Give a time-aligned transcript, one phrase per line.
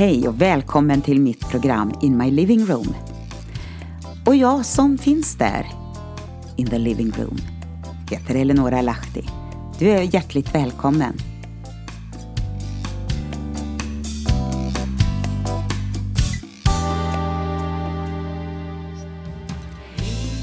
[0.00, 2.94] Hej och välkommen till mitt program In My Living Room.
[4.26, 5.66] Och jag som finns där,
[6.56, 7.36] in the living room,
[8.10, 9.24] heter Eleonora Lahti.
[9.78, 11.16] Du är hjärtligt välkommen.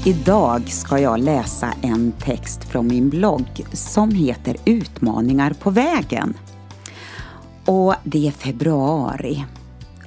[0.06, 6.34] Idag ska jag läsa en text från min blogg som heter Utmaningar på vägen.
[7.68, 9.44] Och det är februari.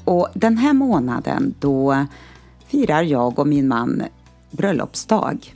[0.06, 2.06] Och den här månaden då
[2.68, 4.04] firar jag och min man
[4.52, 5.56] bröllopsdag.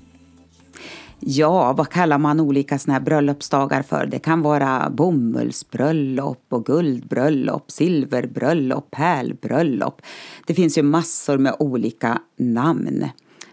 [1.19, 4.05] Ja, vad kallar man olika såna här bröllopsdagar för?
[4.05, 10.01] Det kan vara bomullsbröllop och guldbröllop, silverbröllop, pärlbröllop.
[10.47, 13.09] Det finns ju massor med olika namn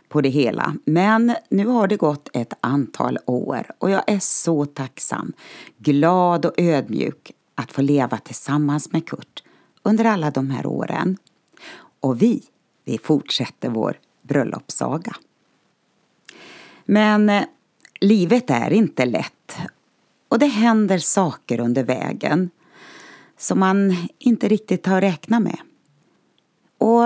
[0.09, 0.75] på det hela.
[0.85, 5.33] Men nu har det gått ett antal år och jag är så tacksam,
[5.79, 9.43] glad och ödmjuk att få leva tillsammans med Kurt
[9.83, 11.17] under alla de här åren.
[12.01, 12.43] Och vi,
[12.85, 15.17] vi fortsätter vår bröllopssaga.
[16.85, 17.45] Men eh,
[18.01, 19.57] livet är inte lätt
[20.29, 22.51] och det händer saker under vägen
[23.37, 25.59] som man inte riktigt har räknat med.
[26.79, 27.05] Och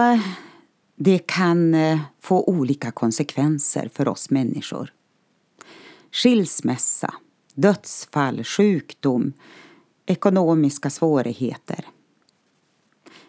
[0.97, 4.93] det kan eh, få olika konsekvenser för oss människor.
[6.13, 7.15] Skilsmässa,
[7.55, 9.33] dödsfall, sjukdom,
[10.07, 11.87] ekonomiska svårigheter.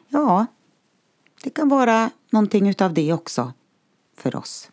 [0.07, 0.45] Ja,
[1.43, 3.53] det kan vara någonting utav det också
[4.17, 4.71] för oss.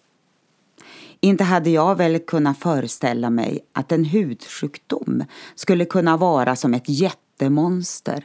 [1.21, 6.89] Inte hade jag väl kunnat föreställa mig att en hudsjukdom skulle kunna vara som ett
[6.89, 8.25] jättemonster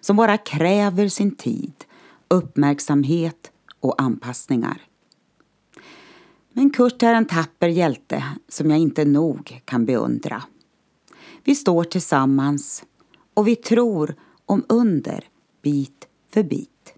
[0.00, 1.72] som bara kräver sin tid,
[2.28, 4.82] uppmärksamhet och anpassningar.
[6.52, 10.42] Men Kurt är en tapper hjälte som jag inte nog kan beundra.
[11.44, 12.84] Vi står tillsammans
[13.38, 14.14] och vi tror
[14.46, 15.24] om under
[15.62, 16.94] bit för bit.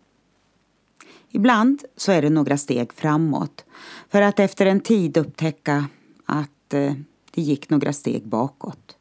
[1.28, 3.64] Ibland så är det några steg framåt
[4.08, 5.88] för att efter en tid upptäcka
[6.24, 6.94] att eh,
[7.30, 8.96] det gick några steg bakåt.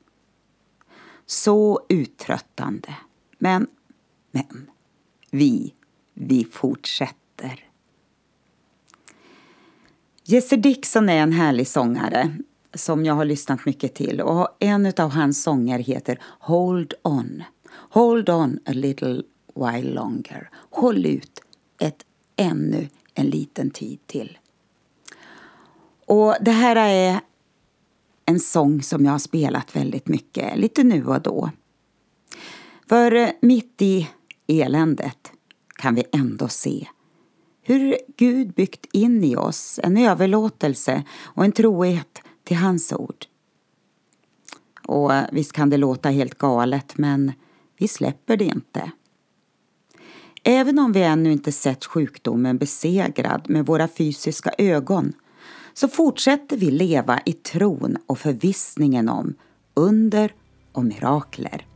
[1.25, 2.95] Så uttröttande.
[3.37, 3.67] Men,
[4.31, 4.69] men,
[5.31, 5.73] vi,
[6.13, 7.69] vi fortsätter.
[10.23, 12.37] Jesse Dixon är en härlig sångare
[12.73, 17.43] som jag har lyssnat mycket till och en av hans sånger heter Hold On.
[17.71, 19.21] Hold on a little
[19.55, 20.49] while longer.
[20.69, 21.41] Håll ut
[21.79, 24.37] ett ännu en liten tid till.
[26.05, 27.19] Och det här är
[28.25, 31.51] en sång som jag har spelat väldigt mycket, lite nu och då.
[32.89, 34.09] För eh, mitt i
[34.47, 35.31] eländet
[35.75, 36.87] kan vi ändå se
[37.61, 43.25] hur Gud byggt in i oss en överlåtelse och en trohet till hans ord.
[44.87, 47.31] Och eh, visst kan det låta helt galet, men
[47.77, 48.91] vi släpper det inte.
[50.43, 55.13] Även om vi ännu inte sett sjukdomen besegrad med våra fysiska ögon
[55.73, 59.35] så fortsätter vi leva i tron och förvissningen om
[59.73, 60.33] under
[60.71, 61.67] och mirakler.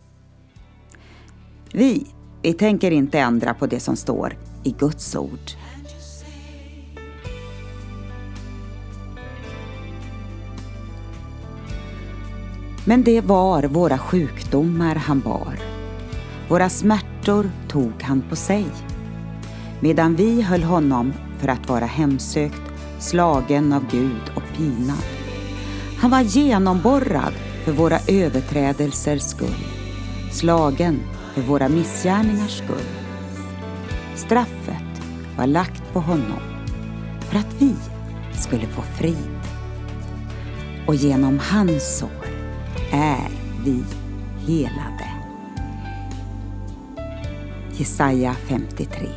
[1.73, 2.07] Vi,
[2.41, 5.51] vi tänker inte ändra på det som står i Guds ord.
[12.85, 15.59] Men det var våra sjukdomar han bar.
[16.49, 18.65] Våra smärtor tog han på sig.
[19.79, 22.61] Medan vi höll honom för att vara hemsökt,
[22.99, 25.03] slagen av Gud och pinad.
[25.97, 27.33] Han var genomborrad
[27.65, 29.65] för våra överträdelsers skull,
[30.31, 30.99] slagen
[31.33, 32.89] för våra missgärningars skull.
[34.15, 35.01] Straffet
[35.37, 36.41] var lagt på honom
[37.19, 37.75] för att vi
[38.39, 39.39] skulle få frid.
[40.87, 42.32] Och genom hans sår
[42.91, 43.29] är
[43.65, 43.83] vi
[44.47, 45.09] helade.
[47.77, 49.07] Jesaja 53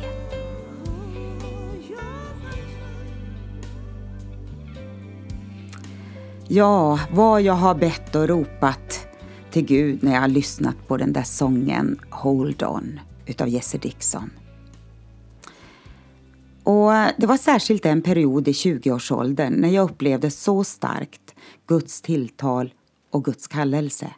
[6.49, 9.07] Ja, vad jag har bett och ropat
[9.51, 14.29] till Gud när jag har lyssnat på den där sången Hold On utav Jesse Dixon.
[16.63, 21.35] Och det var särskilt en period i 20-årsåldern när jag upplevde så starkt
[21.67, 22.73] Guds tilltal
[23.09, 24.13] och Guds kallelse.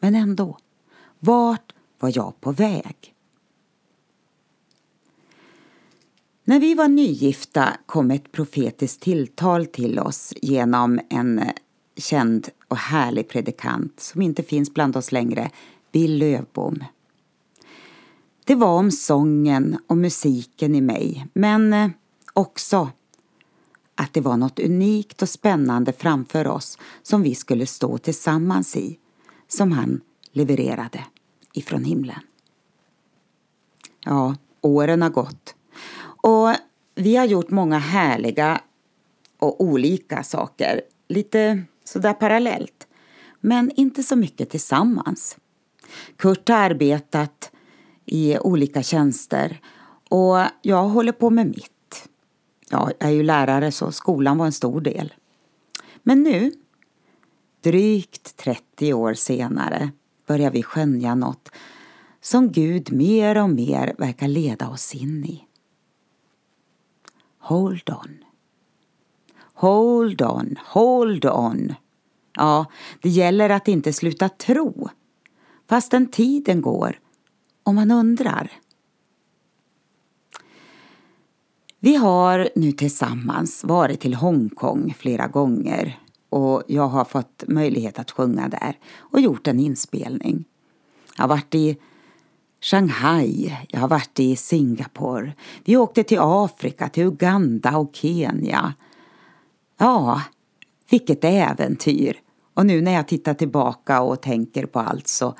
[0.00, 0.58] Men ändå,
[1.18, 3.14] vart var jag på väg?
[6.44, 11.48] När vi var nygifta kom ett profetiskt tilltal till oss genom en eh,
[11.96, 15.50] känd och härlig predikant som inte finns bland oss längre,
[15.92, 16.84] Bill Lövbom.
[18.44, 21.90] Det var om sången och musiken i mig, men eh,
[22.32, 22.90] också
[24.02, 28.98] att det var något unikt och spännande framför oss som vi skulle stå tillsammans i,
[29.48, 30.00] som han
[30.32, 31.04] levererade
[31.52, 32.20] ifrån himlen.
[34.04, 35.54] Ja, åren har gått.
[36.22, 36.54] Och
[36.94, 38.60] vi har gjort många härliga
[39.38, 40.82] och olika saker.
[41.08, 42.86] Lite sådär parallellt.
[43.40, 45.36] Men inte så mycket tillsammans.
[46.16, 47.50] Kurt har arbetat
[48.06, 49.60] i olika tjänster
[50.08, 51.81] och jag håller på med mitt.
[52.72, 55.14] Ja, jag är ju lärare så skolan var en stor del.
[56.02, 56.52] Men nu,
[57.60, 59.90] drygt 30 år senare,
[60.26, 61.48] börjar vi skönja något
[62.20, 65.44] som Gud mer och mer verkar leda oss in i.
[67.38, 68.24] Hold on.
[69.54, 71.74] Hold on, hold on.
[72.34, 72.66] Ja,
[73.02, 74.88] det gäller att inte sluta tro
[75.68, 77.00] fastän tiden går
[77.62, 78.52] och man undrar.
[81.84, 85.98] Vi har nu tillsammans varit till Hongkong flera gånger
[86.28, 90.44] och jag har fått möjlighet att sjunga där och gjort en inspelning.
[91.16, 91.76] Jag har varit i
[92.60, 95.32] Shanghai, jag har varit i Singapore.
[95.64, 98.74] Vi åkte till Afrika, till Uganda och Kenya.
[99.78, 100.22] Ja,
[100.90, 102.20] vilket äventyr!
[102.54, 105.34] Och nu när jag tittar tillbaka och tänker på allt så,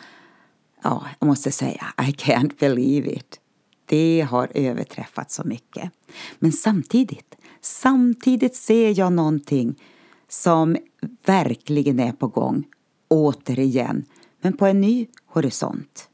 [0.82, 3.41] ja, jag måste säga, I can't believe it.
[3.86, 5.90] Det har överträffat så mycket.
[6.38, 9.82] Men samtidigt, samtidigt ser jag någonting
[10.28, 10.76] som
[11.24, 12.64] verkligen är på gång,
[13.08, 14.04] återigen,
[14.40, 16.08] men på en ny horisont.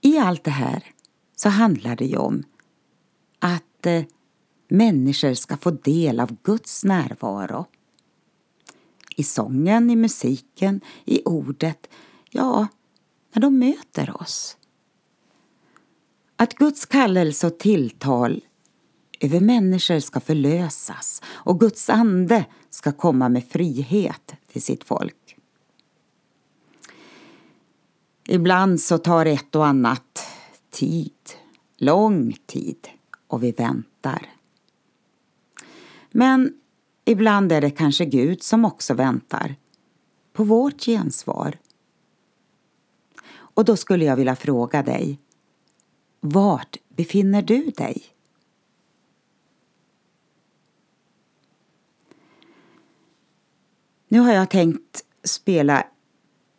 [0.00, 0.84] I allt det här
[1.36, 2.42] så handlar det ju om
[3.38, 4.02] att eh,
[4.68, 7.66] människor ska få del av Guds närvaro.
[9.16, 11.88] I sången, i musiken, i ordet,
[12.30, 12.66] ja,
[13.32, 14.56] när de möter oss.
[16.40, 18.44] Att Guds kallelse och tilltal
[19.20, 25.36] över människor ska förlösas och Guds ande ska komma med frihet till sitt folk.
[28.28, 30.26] Ibland så tar ett och annat
[30.70, 31.12] tid,
[31.76, 32.88] lång tid,
[33.26, 34.28] och vi väntar.
[36.10, 36.54] Men
[37.04, 39.54] ibland är det kanske Gud som också väntar
[40.32, 41.58] på vårt gensvar.
[43.32, 45.18] Och då skulle jag vilja fråga dig,
[46.20, 48.02] vart befinner du dig?
[54.08, 55.86] Nu har jag tänkt spela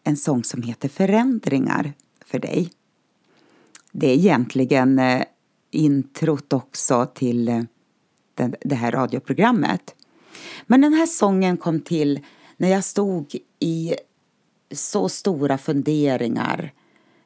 [0.03, 1.93] en sång som heter Förändringar
[2.25, 2.71] för dig.
[3.91, 5.23] Det är egentligen eh,
[5.71, 7.61] introt också till eh,
[8.61, 9.95] det här radioprogrammet.
[10.67, 12.19] Men den här sången kom till
[12.57, 13.95] när jag stod i
[14.71, 16.73] så stora funderingar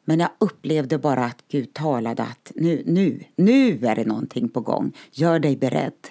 [0.05, 4.61] men jag upplevde bara att Gud talade att nu, nu, nu är det någonting på
[4.61, 4.91] gång.
[5.11, 6.07] Gör dig beredd.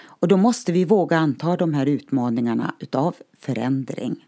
[0.00, 4.26] Och då måste vi våga anta de här utmaningarna utav förändring.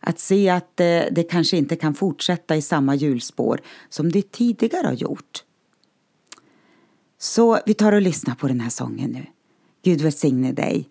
[0.00, 4.86] Att se att eh, det kanske inte kan fortsätta i samma hjulspår som det tidigare
[4.86, 5.44] har gjort.
[7.18, 9.26] Så vi tar och lyssnar på den här sången nu.
[9.82, 10.88] Gud välsigne dig.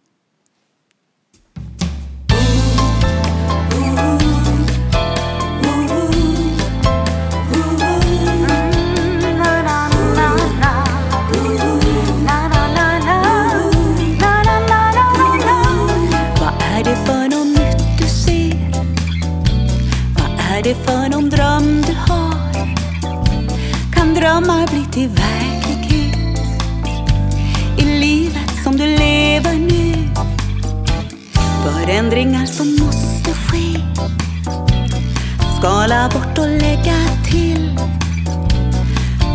[36.75, 37.79] Lägga till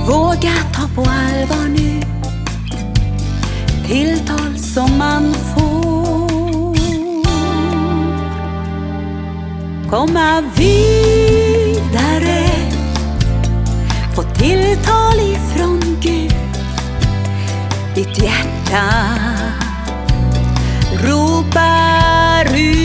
[0.07, 2.01] Våga ta på allvar nu
[3.87, 5.81] Tilltal som man får
[9.91, 10.91] komma vidare.
[14.15, 16.33] Få tilltal ifrån Gud.
[17.95, 18.85] Ditt hjärta
[21.03, 22.80] ropar ut.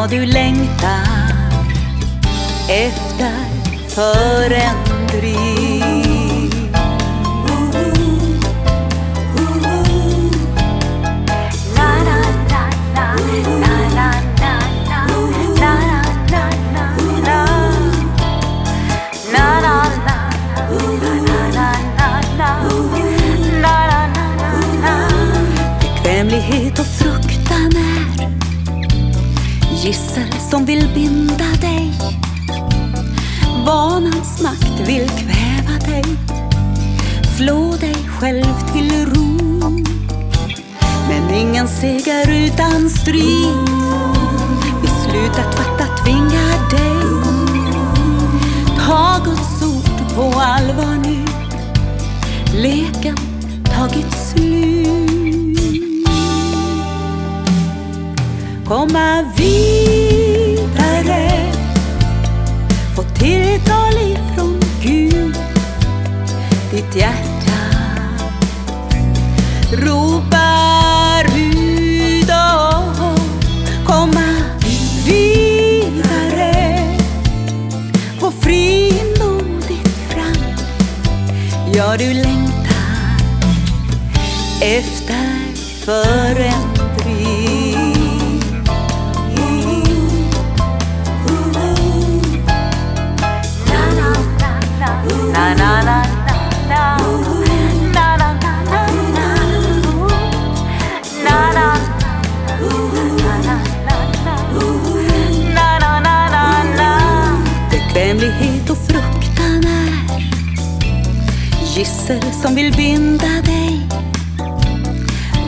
[0.00, 1.34] Ja, du längtar
[2.68, 3.34] efter
[3.88, 5.59] förändring.
[41.60, 43.68] Ingen seger utan strid.
[44.82, 47.04] Beslutet fattat tvingar dig.
[48.78, 51.24] Ta Guds ord på allvar nu.
[52.54, 53.16] Leken
[53.64, 55.58] tagit slut.
[58.68, 60.72] Komma vidare.
[62.96, 65.36] Få tilltal ifrån Gud.
[66.70, 67.60] Ditt hjärta.
[69.72, 70.49] Ropar
[81.90, 83.24] vad du längtat
[84.60, 85.54] efter
[85.84, 86.69] förrän
[112.10, 113.88] rosor som vill binda dig.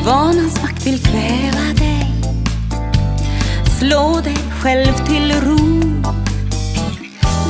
[0.04, 2.06] Vanans makt vill kväva dig.
[3.78, 5.82] Slå dig själv till ro.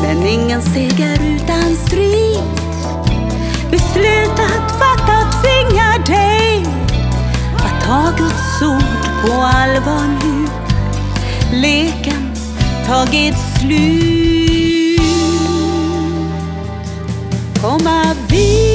[0.03, 2.39] Men ingen seger utan strid.
[3.71, 6.67] Beslutat fattat tvingar dig.
[7.57, 10.47] Att ta Guds ord på allvar nu.
[11.57, 12.35] Leken
[12.87, 15.03] tagit slut.
[17.61, 18.72] Komma vidare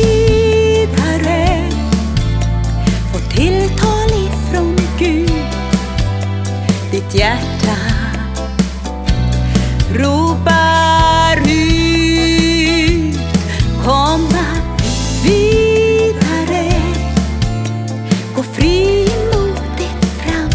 [7.18, 7.78] hjärta.
[9.94, 13.20] Ropar ut
[13.86, 14.48] Komma
[15.24, 16.72] vidare.
[18.36, 20.50] Gå frimodigt fram.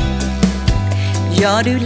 [1.40, 1.78] Ja, du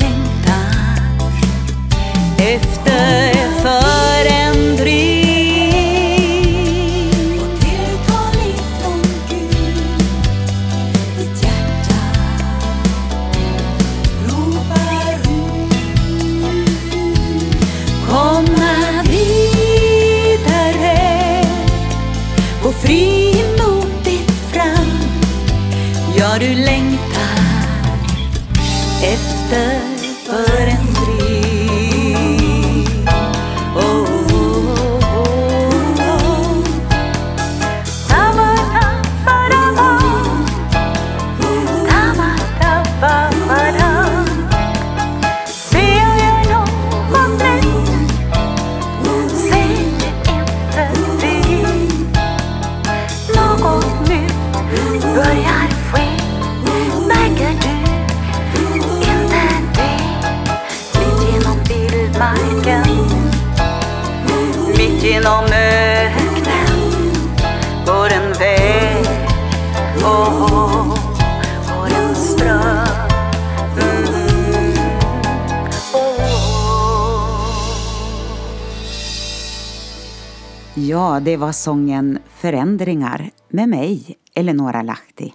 [29.48, 29.95] 的
[80.78, 85.34] Ja, det var sången Förändringar med mig, Eleonora Lahti.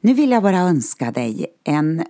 [0.00, 2.04] Nu vill jag bara önska dig en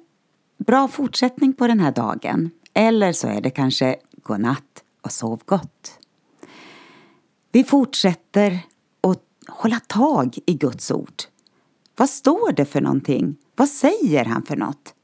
[0.58, 2.50] bra fortsättning på den här dagen.
[2.74, 5.98] Eller så är det kanske godnatt och sov gott.
[7.52, 8.60] Vi fortsätter
[9.00, 11.22] att hålla tag i Guds ord.
[11.96, 13.36] Vad står det för någonting?
[13.56, 14.94] Vad säger han för något?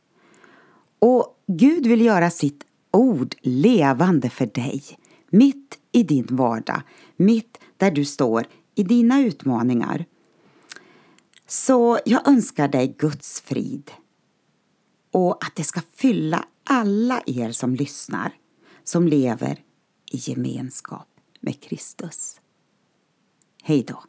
[0.99, 4.83] Och Gud vill göra sitt ord levande för dig,
[5.31, 6.83] mitt i din vardag,
[7.17, 10.05] mitt där du står i dina utmaningar.
[11.47, 13.91] Så jag önskar dig Guds frid
[15.11, 18.33] och att det ska fylla alla er som lyssnar,
[18.85, 19.63] som lever
[20.13, 21.09] i gemenskap
[21.41, 22.41] med Kristus.
[23.63, 24.03] Hej då!